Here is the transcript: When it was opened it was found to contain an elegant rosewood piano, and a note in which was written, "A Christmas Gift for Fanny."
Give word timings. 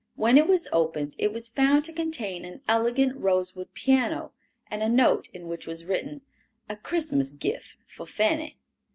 When 0.15 0.35
it 0.35 0.47
was 0.47 0.67
opened 0.73 1.13
it 1.19 1.31
was 1.31 1.47
found 1.47 1.83
to 1.85 1.93
contain 1.93 2.43
an 2.43 2.61
elegant 2.67 3.15
rosewood 3.17 3.71
piano, 3.75 4.31
and 4.65 4.81
a 4.81 4.89
note 4.89 5.29
in 5.29 5.47
which 5.47 5.67
was 5.67 5.85
written, 5.85 6.21
"A 6.67 6.75
Christmas 6.75 7.33
Gift 7.33 7.75
for 7.87 8.07
Fanny." 8.07 8.57